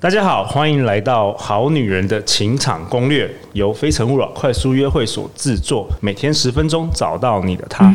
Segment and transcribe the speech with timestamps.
[0.00, 7.92] 大家好，欢迎来到《好女人的情场攻略》，由非诚勿扰快速约会所制作，每天十分钟，找到你的他。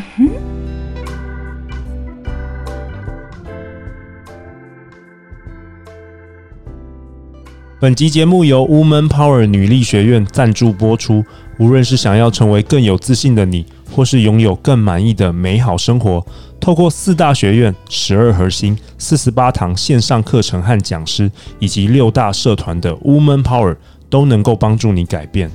[7.80, 11.24] 本集节目由 Woman Power 女力学院赞助播出。
[11.60, 16.26] 无论是想要成为更有自信的你，或是拥有更满意的美好生活，
[16.64, 23.76] 透过四大学院、十二核心、四十八堂线上课程和讲师，以及六大社团的 Woman Power，
[24.10, 25.52] 都能够帮助你改变。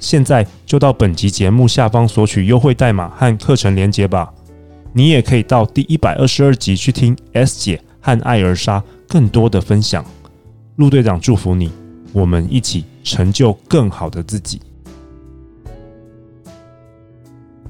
[0.00, 4.32] 现在就到本集节目下方索取优惠代码和课程连接吧。
[4.92, 10.04] 你也可以到第一百二十二集去听 S 姐和艾尔莎更多的分享。
[10.74, 11.70] 陆队长祝福你，
[12.12, 14.60] 我们一起成就更好的自己。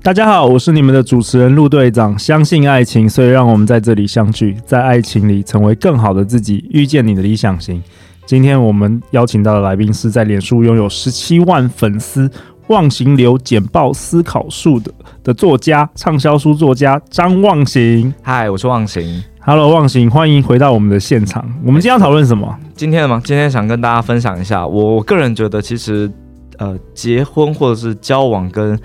[0.05, 2.19] 大家好，我是你们的主持人陆队长。
[2.19, 7.81] 相信爱情，所以让我们在这里相聚，在爱情里成为更好的自己，遇见你的理想型。
[8.27, 12.29] 今天我们邀请到的来宾是在脸书拥有十七万粉丝、
[12.67, 18.13] 忘形流简报思考术的的作家、畅销书作家张忘形。
[18.23, 19.23] 嗨，我是忘形。
[19.39, 21.49] Hello，忘形，欢迎回到我们的现场。
[21.65, 22.53] 我们今天要讨论什么？
[22.75, 23.23] 今天吗？
[23.25, 26.11] 今天想跟大家分享一下，我个人觉得，其实
[26.59, 28.77] 呃，结婚或者是交往跟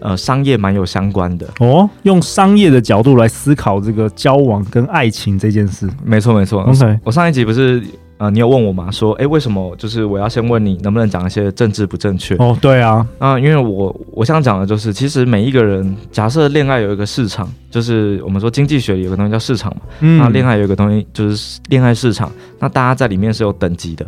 [0.00, 5.88] 呃，商业蛮有相关的哦，用商业的角度来思考这个交往跟爱情这件事。
[6.04, 6.62] 没错，没错。
[6.62, 7.82] OK，我上一集不是
[8.16, 8.90] 呃，你有问我吗？
[8.90, 12.34] 说，哎，为什么就是我要先问你能不能讲一些政治不正确？
[12.36, 24.06] 哦，对啊，啊、呃，因为我我想讲的就是，其实每一个人，假设恋爱有一个市场，就是我们说经济学里有个东西叫市场嘛，嗯，那恋爱有一个东西就是恋爱市场，那大家在里面是有等级的。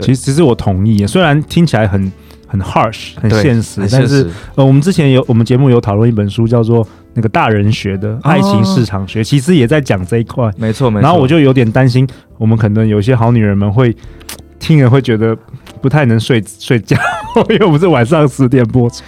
[0.00, 2.12] 其实，其实我同意，虽然听起来很。
[2.50, 6.84] 很 harsh，很现实，但是呃，我们之前有我们节目有讨论一本书，叫做
[7.14, 10.50] 那个大人学的爱情市场学，哦、其实也在讲这一块。
[10.56, 11.02] 没错，没错。
[11.02, 12.04] 然后我就有点担心，
[12.38, 13.94] 我们可能有些好女人们会
[14.60, 15.36] 听了会觉得
[15.80, 16.96] 不太能睡睡觉，
[17.48, 19.02] 因为我们是晚上十点播出。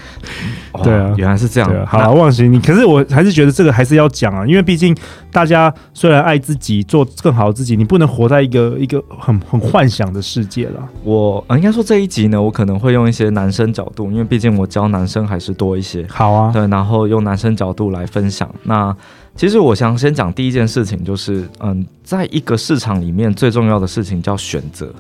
[0.83, 1.71] 对啊，原来是这样。
[1.71, 4.97] 啊、好了，忘形你，可是我还是觉得这个还是要讲啊，因为毕竟
[5.31, 10.89] 大家虽然爱自己，做更好的自己，你不能活在一个一个很很幻想的世界了。
[11.05, 16.07] 我应该说这一集呢，我可能会用一些男生角度，因为毕竟我教男生还是多一些。
[16.09, 18.49] 好啊，对，然后用男生角度来分享。
[18.63, 18.97] 那
[19.37, 24.91] 其实我想先讲第一件事情，就是嗯，在一个市场里面最重要的事情叫选择。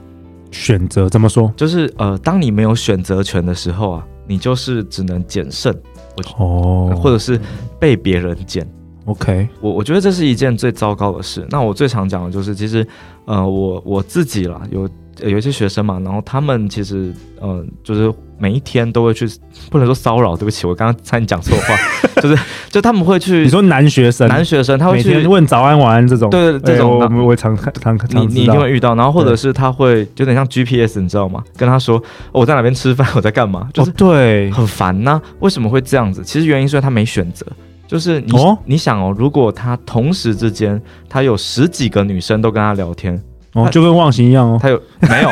[0.52, 1.52] 选择怎么说？
[1.56, 4.06] 就是呃，当你没有选择权的时候啊。
[4.24, 5.74] 你就是只能捡剩，
[6.38, 7.38] 哦，或者是
[7.78, 8.66] 被别人捡。
[9.04, 11.44] OK，我我觉得这是一件最糟糕的事。
[11.50, 12.86] 那我最常讲的就是，其实，
[13.26, 14.88] 呃，我我自己啦，有
[15.20, 19.28] 有一些学生嘛，然后他们其实，呃，就是每一天都会去，
[19.70, 21.76] 不能说骚扰，对不起，我刚刚差点讲错话，
[22.20, 31.42] 就是就他们会去，你说男学生，男学生他会去问早安晚安这种，对对，这种、欸、我们会常常常你你一定会遇到，然后或者是他会有点像 GPS，你知道吗？
[31.56, 32.02] 跟他说
[32.32, 35.22] 我在哪边吃饭， 我在干嘛，就是对，很烦呐、啊。
[35.40, 36.22] 为什么会这样子？
[36.24, 37.46] 其实原因是他没选择。
[37.84, 40.80] 就是你，哦、你想哦，如果他同时之间
[41.10, 43.22] 他有十几个女生都跟他聊天，
[43.54, 45.30] 哦，就跟忘形一样哦，他有没有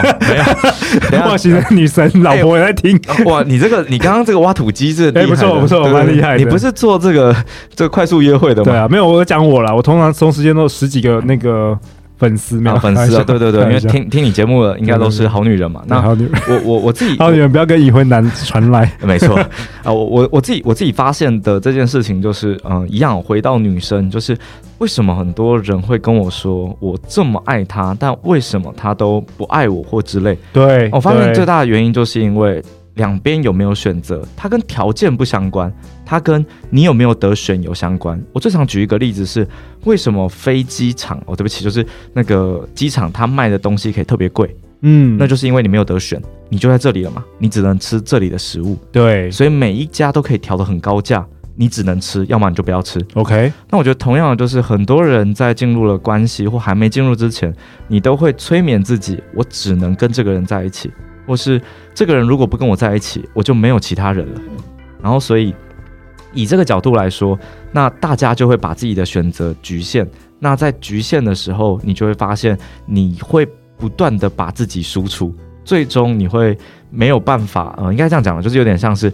[1.10, 3.42] 没有 忘形的女神老婆也在听、欸、哇？
[3.46, 6.38] 你这个你刚刚这个挖土机是厉害、欸、不错不错，蛮厉害的。
[6.38, 7.34] 你不是做这个
[7.74, 8.72] 这个快速约会的吗？
[8.72, 11.78] 对啊，没有，我讲我啦，我通常同时间都有十几个那个。
[12.20, 15.82] 粉丝没有粉丝啊，对对对，因为听听你节目的应该都是好女人嘛。
[15.86, 18.92] 那好女人，我我我自己好女人不要跟已婚男传来。
[19.02, 19.34] 没错
[19.82, 24.36] 啊，我我我自己我自己发现的这件事情就是，嗯，一样回到女生，就是
[24.76, 30.36] 为什么很多人会跟我说我这么爱他，但为什么他都不爱我或之类？
[30.52, 32.62] 对，我发现最大的原因就是因为。
[32.94, 34.22] 两边有没有选择？
[34.36, 35.72] 它跟条件不相关，
[36.04, 38.20] 它跟你有没有得选有相关。
[38.32, 39.46] 我最常举一个例子是，
[39.84, 41.22] 为什么飞机场？
[41.26, 44.54] 哦，对不起，就是那个机场，它卖的东西可以特别贵。
[44.82, 48.78] 嗯，那就是因为你没有得选，你就在这里了嘛，你只能吃这里的食物。
[48.90, 51.22] 对，所以每一家都可以调得很高价，
[51.54, 52.98] 你只能吃，要么你就不要吃。
[53.12, 53.52] OK。
[53.70, 57.54] 那我觉得同样的，就是很多人在进入了关系或还没进入之前，
[57.88, 60.90] 你都会催眠自己，我只能跟这个人在一起。
[61.30, 61.62] 或是
[61.94, 64.40] 这个人如果不跟我在一起，我就没有其他人了。
[65.00, 65.54] 然后，所以
[66.32, 67.38] 以这个角度来说，
[67.70, 70.04] 那大家就会把自己的选择局限。
[70.40, 73.46] 那在局限的时候，你就会发现你会
[73.78, 75.32] 不断的把自己输出，
[75.64, 76.58] 最终你会
[76.90, 77.72] 没有办法。
[77.78, 79.12] 呃，应该这样讲了，就是有点像是，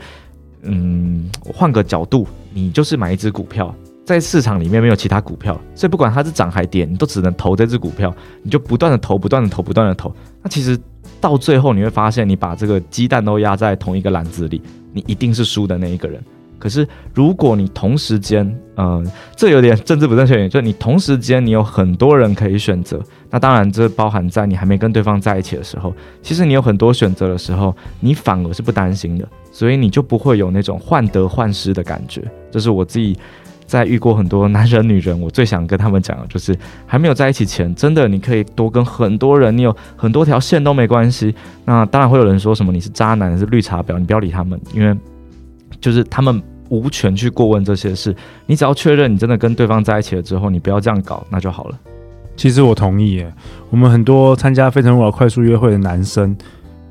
[0.62, 3.74] 嗯，换个角度，你就是买一只股票，
[4.06, 8.10] 在市场里面没有其他股票，所以不管它是涨还跌，你都只能投这只股票，
[8.42, 10.10] 你就不断的投，不断的投，不断的投。
[10.42, 10.80] 那其实。
[11.26, 14.62] 到最后你会发现，你把这个鸡蛋都压在同一个篮子里，
[14.92, 16.22] 你一定是输的那一个人。
[16.56, 18.46] 可是如果你同时间，
[18.76, 25.92] 呃，这有点政治不正确，就是你同时间你有很多人可以选择，那当然这包含在你还没跟对方在一起的时候，
[26.22, 32.22] 其实你有很多选择的时候，你反而是不担心的，所以你就不会有那种患得患失的感觉。
[32.52, 33.18] 这是我自己。
[33.66, 41.34] 在遇过很多男人、女人，我最想跟他们讲的就是，还没有在一起前，真的你可以多跟很多人，你有很多条线都没关系。
[41.64, 44.96] 那当然会有人说什么你是渣男，是绿茶婊，你不要理他们，因为
[45.80, 48.14] 就是他们无权去过问这些事。
[48.46, 51.78] 你只要确认你真的跟对方在一起了之后，你不要这样搞，那就好了。
[52.36, 53.32] 其实我同意耶，
[53.70, 56.36] 我们很多参加非诚勿扰快速约会的男生。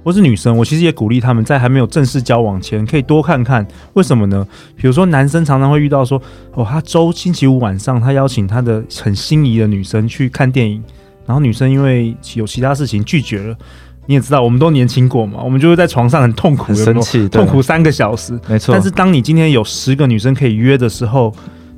[0.06, 3.68] 或是女生，我其实也鼓励他们在还没有正式交往前，可以多看看。
[3.94, 4.48] 为什么呢？
[4.76, 6.22] 比如说，男生常常会遇到说，
[6.54, 10.84] 哦，他周星期五晚上，他邀请他的很心仪的女生去看电影，
[11.26, 13.58] 然后女生因为有其他事情拒绝了。
[14.06, 18.40] 你也知道，我们都年轻过嘛，我们就会在床上很痛苦，很生气，痛苦三个小时。
[18.48, 18.72] 没错。
[18.72, 21.34] 但是当你今天有十个女生可以约的时候，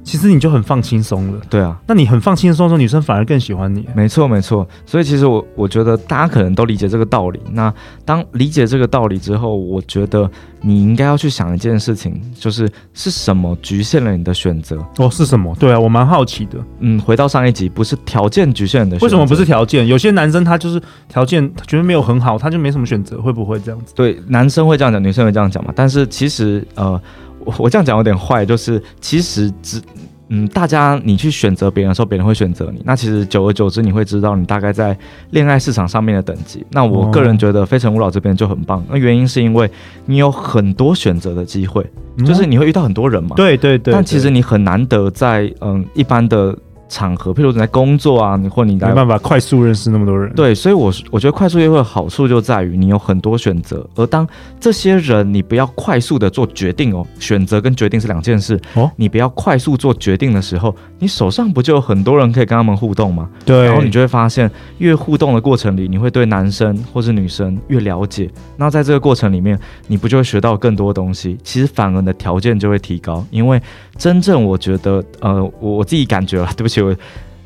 [0.08, 3.86] 其实你就很放轻松了，对啊，那你很放轻松的时候，女生反而更喜欢你。
[3.94, 4.66] 没错，没错。
[4.86, 7.42] 所以其实我我觉得大家可能都理解这个道理。
[7.52, 7.72] 那
[8.06, 10.32] 当理解这个道理之后，我觉得
[10.62, 14.82] 你应该要去想一件事情，就是是什么局限了你的选择？
[14.98, 15.54] 哦，是什么？
[15.60, 16.58] 对啊，我蛮好奇的。
[16.80, 19.06] 嗯，回到上一集，不是条件局限你的选择。
[19.06, 19.86] 为什么不是条件？
[19.86, 23.94] 有些男生他就是条件觉得没有很好，他就没什么选择，会不会这样子？
[23.94, 25.74] 对，男生会这样讲，女生会这样讲嘛？
[25.76, 27.02] 但是其实呃，
[27.40, 29.82] 我我这样讲有点坏，就是其实只。
[30.30, 32.82] 嗯，大家你去选择别人的时候，别人会选择你。
[32.84, 34.98] 那其实久而久之，你会知道你大概在
[35.32, 36.66] 恋爱市场上面的等级。
[36.72, 38.84] 那我个人觉得非诚勿扰这边就很棒。
[38.90, 39.70] 那原因是因为
[40.06, 41.86] 你有很多选择的机会，
[42.26, 43.36] 就是你会遇到很多人嘛。
[43.36, 43.94] 对对对。
[43.94, 46.58] 但其实你很难得在嗯一般的。
[46.90, 50.34] 场合，譬如你在工作啊，你或你来没办法快速认识那么多人。
[50.34, 54.28] 对，所以我我觉得快速约会的好处就在于你有很多选择，而当
[54.60, 58.90] 这些人你不要快速的做决定哦，选择跟决定是两件事哦。
[58.96, 63.30] 你不要快速做决定的时候，你手上不就有很多人可以跟他们互动吗？
[63.46, 64.50] 对，然后你就会发现，
[64.80, 68.30] 越互动的过程里，你会对男生或是女生越了解。
[68.58, 71.38] 那在这个过程里面，你不就会学到更多东西？
[71.44, 73.62] 其实反而你的条件就会提高，因为
[73.98, 76.88] 真正我觉得，呃，我我自己感觉了，对不起。
[76.88, 76.96] 我，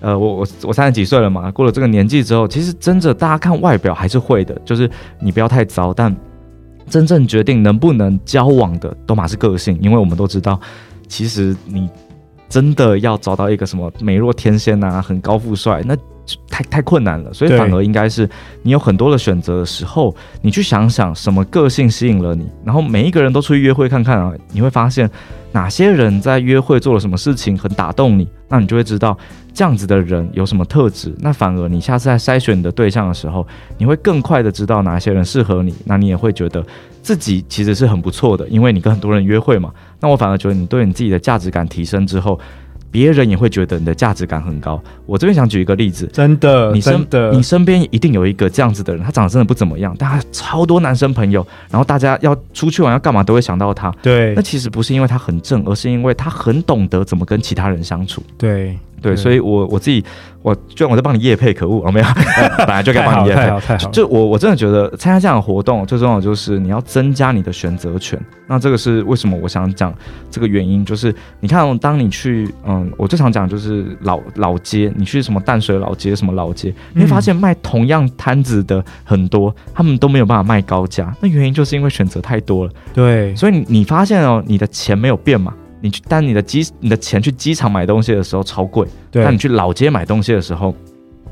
[0.02, 4.90] 呃，我我我三十几岁了嘛，过了这个年纪之后，其实真的大家看外表还是会的，就是
[5.20, 6.12] 你不要太糟，但
[6.90, 10.60] 真正决定能不能交往的，都马是个性，因为我们都知道，
[11.08, 11.88] 其实你
[12.50, 15.96] 真的要找到一个什么美若天仙啊，很高富帅，那
[16.50, 18.30] 太太困难了，所以反而应该是
[18.64, 25.10] 你有很多的选择的时候，你去想想什么个性吸引了你，然后每一个人都出去约会看看啊，你会发现。
[25.54, 28.26] 哪些人在约会做了什么事情很打动你？
[28.48, 29.18] 那你就会知道
[29.54, 31.14] 这样子的人有什么特质。
[31.20, 33.46] 那反而你下次在筛选你的对象的时候，
[33.78, 35.76] 你会更快的知道哪些人适合你。
[35.84, 36.66] 那你也会觉得
[37.02, 39.74] 自己其实是很不错的，因为你跟很多人约会嘛。
[40.00, 42.40] 那我反而觉得你对你自己的价值感提升之后。
[42.92, 44.82] 别人也会觉得你的价值感很高。
[45.06, 53.90] 我这边想举一个例子，真的，你身真的，你身边一定有一个这样子的人，他长得真的不怎么样，但他超多男生朋友，然后大家要出去玩要干嘛都会想到他。
[54.02, 58.22] 对，那其实不是因为他很正，而是因为他很懂得怎么跟其他人相处。
[58.38, 58.78] 对。
[59.02, 60.04] 对，所以我我自己，
[60.42, 62.06] 我居然我在帮你夜配，可恶，我没有，
[62.60, 63.78] 本来就该帮你夜配。
[63.92, 68.20] 就我我真的觉得参加这样的活动，最重要的就是你要增加你的选择权。
[68.48, 69.94] 那这个是为什么我想讲
[70.30, 81.16] 这个原因，就是你看，当你去，嗯，我最常讲就是老老街，你去什么淡水老街，什么老街，你会发现卖同样摊子的很多，他们都没有办法卖高价。
[81.22, 82.72] 那原因就是因为选择太多了。
[82.94, 85.54] 对，所以你你发现哦，你的钱没有变嘛？
[85.82, 89.24] 你去，但你的机，你的钱去机场买东西的时候超贵，对。
[89.24, 90.74] 那你去老街买东西的时候，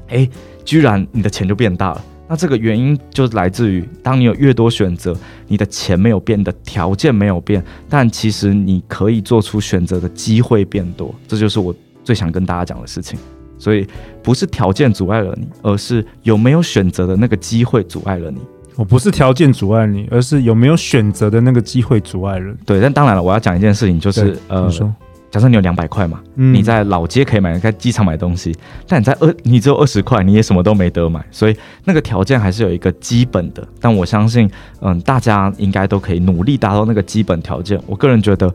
[0.07, 0.27] 哎，
[0.65, 2.03] 居然你的钱就变大了。
[2.27, 11.13] 那这个原因就来自于，当你有越多选择，你的钱没有变，的条件没有变，但其实你可以做出选择的机会变多。
[11.27, 13.17] 这就是我最想跟大家讲的事情。
[13.57, 13.85] 所以
[14.23, 18.39] 不是条件阻碍了你，而是有没有选择的那个机会阻碍了你。
[18.79, 22.55] 我不是条件阻碍你，而是有没有选择的那个机会阻碍了。
[22.65, 24.71] 对，但当然了，我要讲一件事情，就是呃，
[25.29, 28.55] 假设你有两百块嘛，嗯，你在老街可以买，在机场买东西，
[28.87, 33.67] 但你在二，你只有二十块，你也什么都没得买，所以那个条件还是有一个基本的。
[33.81, 37.77] 但我相信，嗯，大家应该都可以努力达到那个基本条件。
[37.85, 38.49] 我个人觉得，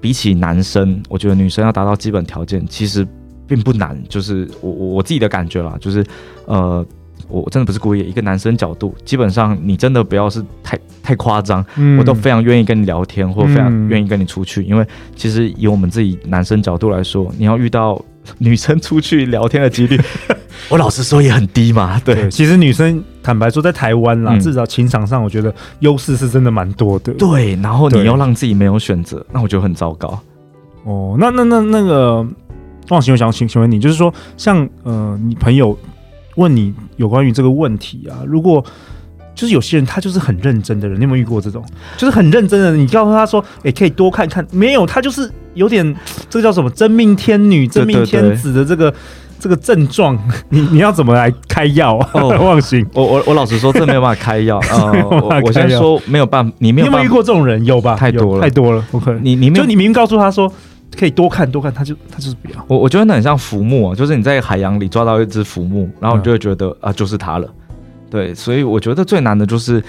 [0.00, 3.04] 比起男生，我觉得女生要达到基本条件其实
[3.44, 4.00] 并不难。
[4.08, 6.06] 就是我我自己的感觉啦，就是
[6.46, 6.86] 呃。
[7.28, 18.00] 我真的不是故意，一个男生角度，基本上你真的不要是太太夸张，嗯，我都非常愿意跟你聊天，或非常愿意跟你出去，嗯，因为其实以我们自己男生角度来说，你要遇到
[18.38, 20.00] 女生出去聊天的几率，
[20.70, 22.00] 我老实说也很低嘛。
[22.04, 27.12] 对，对其实女生坦白说，在台湾啦，嗯、至少情场上，我觉得优势是真的蛮多的。
[27.14, 30.18] 对，然后你要让自己没有选择，那我觉得很糟糕。
[30.84, 32.26] 哦，那那那那个
[32.90, 35.76] 汪行，我想请请问你，就是说，像呃，你朋友
[36.36, 38.64] 问你有关于这个问题啊，如果
[39.34, 41.64] 就是有些人他就是很认真的人，你有没有遇过这种？
[41.96, 45.84] 就是很认真的人，你告诉他说，哎、欸，可以多看看，没有，他就是有点
[46.30, 48.94] 这个叫什么真命天女、真命天子的这个
[49.40, 50.16] 这个症状，
[50.50, 51.98] 你你要怎么来开药？
[52.12, 54.92] 哦， 忘形，我我我老实说，这没有办法开药啊、
[55.30, 55.40] 呃。
[55.44, 57.64] 我先说没有办法，你没有，没有遇过这种人？
[57.64, 57.96] 有吧？
[57.96, 58.84] 太多了，太多了。
[58.92, 60.52] OK，你你没有，就你明明告诉他说。
[60.96, 62.64] 可以多看多看，他就他就是不要。
[62.68, 67.52] 我我觉得那很像浮木啊，就是你在海洋里抓到一只浮木，然后你就会觉得、啊，就是它了。
[68.10, 69.82] 对，所以我觉得最难的就是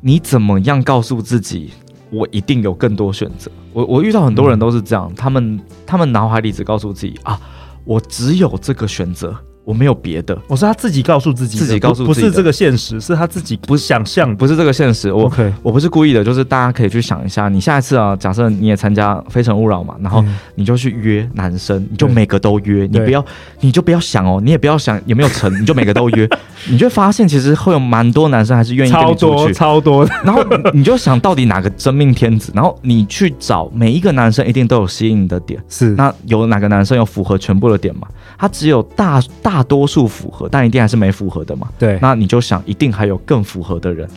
[0.00, 1.72] 你怎么样告诉自己，
[2.10, 3.50] 我一定有更多选择。
[3.72, 7.40] 我我遇到很多人都是这样，他们他们脑海里只告诉自己啊，
[7.84, 9.34] 我只有这个选择。
[9.64, 15.12] 我没有别的，我是他自己告诉自己，自己告诉自己，不是这个现实，是他自己不想象，不是这个现实。
[15.12, 15.30] 我.
[15.62, 23.24] 我不是故意的，就是大家可以去想一下，你下一次啊，假设你也参加《非诚勿扰》嘛，然后你就去约男生，你就每个都约，你不要，
[23.60, 26.28] 你就不要想哦，你也不要想有没有成，你就每个都约，
[26.70, 30.08] 你就发现其实会有蛮多男生还是愿意跟你出去，超多，超多。
[30.24, 38.06] 然后你就想到底哪个真命天子，然后你去找每一个男生，一定都有吸引你的点，是那有哪个男生有符合全部的点嘛？
[38.38, 41.68] 他只有大大多数符合，但一定还是没符合的嘛？
[41.78, 44.08] 对，那你就想，一定还有更符合的人，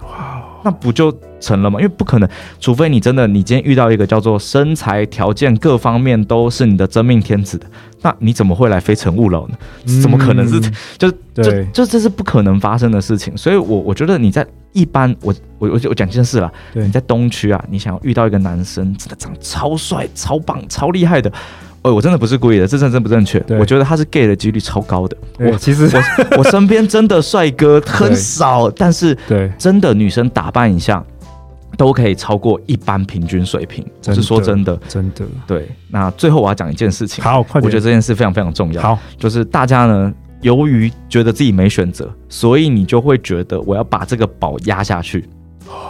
[0.00, 1.78] 哇，那不就成了吗？
[1.80, 7.66] 因为不可能，除非你真的，你今天遇到一个叫做身材条件各方面都是你的真命天子的，
[8.02, 9.56] 那你怎么会来非诚勿扰呢？
[9.86, 10.60] 嗯、怎么可能是？
[10.98, 13.36] 就就对就这是不可能发生的事情。
[13.36, 21.30] 所以我我觉得你在一般，我我我我讲件事啦，对你在东区啊，你想要遇到一个男生，真的长得超帅、超棒、超厉害的。
[21.86, 23.40] 哦，我真的不是故意的，这真真不正确。
[23.60, 25.16] 我觉得他是 gay 的几率超高的。
[25.38, 31.04] 我其实我我身边真的帅哥 很少，但是对真的女生打扮一下
[31.76, 33.86] 都可以超过一般平均水平。
[34.08, 35.24] 我是说真的，真的。
[35.46, 37.22] 对，那最后我要讲一件事情。
[37.22, 37.64] 好，快点。
[37.64, 38.82] 我觉得这件事非常非常重要。
[38.82, 45.24] 好，就是大家呢，由于觉得自己没选择，所以你就会觉得我要把这个宝压下去。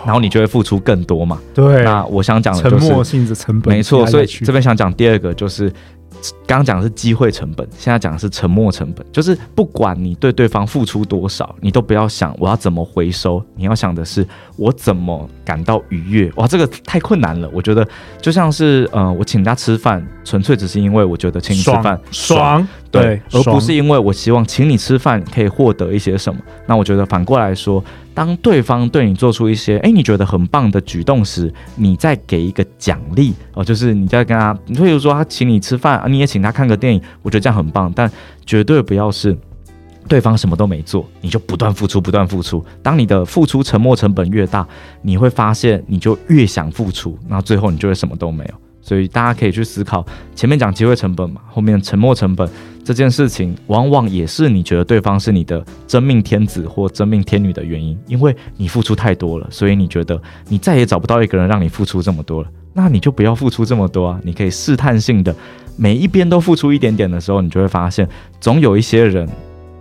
[0.04, 1.40] 然后你就会付出更多嘛？
[1.54, 1.84] 对。
[1.84, 4.06] 那我想讲的就是沉默性的成本，没错。
[4.06, 5.72] 所以这边想讲第二个就是。
[6.46, 9.06] 刚刚讲的是机会成本，现在讲的是沉默成本。
[9.12, 16.32] 就是不管你对对方付出多少，你都不要想我要怎么回收，你要想的是我怎么感到愉悦。
[16.36, 17.48] 哇，这个太困难了。
[17.52, 17.86] 我觉得
[18.20, 22.68] 就像是，呃，我请他吃饭，纯粹只是因为我觉得请你吃饭爽，爽，
[23.02, 26.40] 对，而不是因为我希望请你吃饭可以获得一些什么。
[26.66, 27.82] 那我觉得反过来说。
[28.16, 38.10] 当对方对你做出一些哎，你觉得很棒的举动时，你再给一个奖励哦，就是你在跟他，你比如说他请你吃饭啊，你也请他看个电影，我觉得这样很棒，但
[38.46, 39.36] 绝对不要是
[40.08, 42.64] 对方什么都没做，你就不断付出，不断付出。
[42.82, 44.66] 当你的付出沉没成本越大，
[45.02, 48.54] 你会发现你就越想付出，然后最后你就会什么都没有。
[48.80, 50.02] 所以大家可以去思考，
[50.34, 52.48] 前面讲机会成本嘛，后面沉没成本
[52.86, 65.34] 这件事情，往往也是你觉得对方是你的真命天子或真命天女的原因，因为你付出太多了，所以你觉得你再也找不到一个人让你付出这么多了，那你就不要付出这么多啊，你可以试探性的
[65.76, 68.08] 每一边都付出一点点的时候，你就会发现，
[68.40, 69.28] 总有一些人。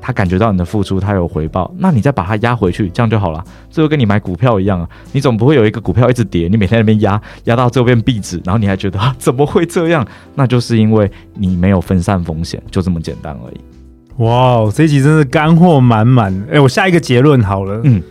[0.05, 3.43] 他感觉到你的付出，他有回报，那你再把它压回去，这样就好了。
[3.71, 10.05] 这就跟你买股票一样啊，你总不会有一个股票一直跌，你每天在那边压，压到最后变壁纸，然后你还觉得啊，怎么会这样？
[10.35, 14.23] 那就是因为你没有分散风险，就这么简单而已。
[14.23, 16.31] 哇，这一集真是干货满满。
[16.51, 18.03] 哎，我下一个结论好了，嗯。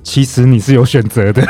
[0.00, 1.46] 其实你是有选择的，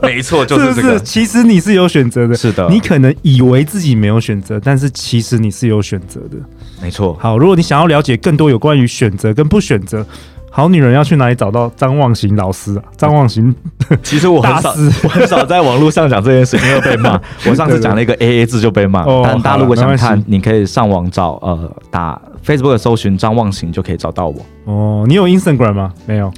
[0.00, 0.92] 没错，就是这个。
[0.94, 2.68] 是是，其实你是有选择的，是的。
[2.68, 6.36] 你可能以为自己没有选择，但是其实你是有选择的，
[6.80, 7.16] 没错。
[7.20, 10.04] 好，如果你想要了解更多有关于选择跟不选择，
[10.50, 12.82] 好女人要去哪里找到张望行老师啊？
[12.96, 13.54] 张望行，
[14.02, 14.70] 其实我很少，
[15.04, 17.20] 我很少在网络上讲这件事，因为被骂。
[17.48, 24.36] 我上次讲了一个 A A 字就被骂，但大家如果想看，你可以上网找，呃，打 Facebook 搜寻张望行就可以找到我。
[24.64, 25.92] 哦，你有 Instagram 吗？
[26.06, 26.32] 没有。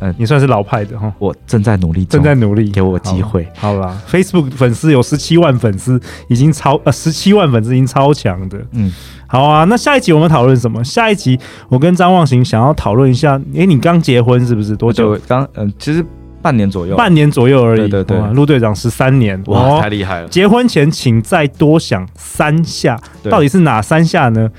[0.00, 3.46] 嗯，你算是老派的哈，我正在努力，正在努力，给我机会。
[3.56, 5.98] 好啦，Facebook 粉丝有十七万粉丝，
[6.28, 8.58] 已经超呃十七万粉丝已经超强的。
[8.72, 8.92] 嗯，
[9.26, 10.82] 好啊，那下一集我们讨论什么？
[10.84, 11.38] 下一集
[11.68, 14.76] 我跟张望行想要讨论一下，哎、欸，你刚结婚是不是？
[14.76, 15.18] 多久？
[15.26, 16.04] 刚嗯，其实
[16.42, 17.88] 半年左右，半年左右而已。
[17.88, 20.28] 对对对，陆队长十三年，哇，太厉害了！
[20.28, 22.98] 结婚前请再多想三下，
[23.30, 24.50] 到底是哪三下呢？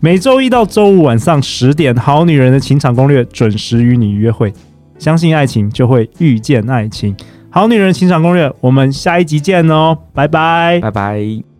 [0.00, 4.52] 每周一到周五晚上十点，《好女人的情场攻略》准时与你约会。
[4.98, 7.14] 相信爱情，就会遇见爱情。
[7.50, 11.53] 好女人情场攻略，我们下一集见哦，拜拜，拜拜。